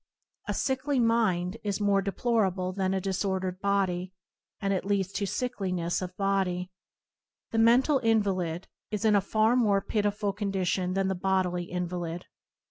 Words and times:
A 0.47 0.53
sickly 0.55 0.99
mind 0.99 1.57
is 1.63 1.79
more 1.79 2.01
deplorable 2.01 2.73
than 2.73 2.91
a 2.95 2.99
disordered 2.99 3.61
body, 3.61 4.13
and 4.59 4.73
it 4.73 4.83
leads 4.83 5.11
to 5.13 5.27
sickliness 5.27 6.01
of 6.01 6.17
body. 6.17 6.71
The 7.51 7.59
mental 7.59 7.99
invalid 7.99 8.67
is 8.89 9.05
in 9.05 9.15
a 9.15 9.21
far 9.21 9.55
more 9.55 9.79
pitiable 9.79 10.33
condition 10.33 10.93
than 10.95 11.07
the 11.07 11.13
bodily 11.13 11.65
invalid. 11.69 12.25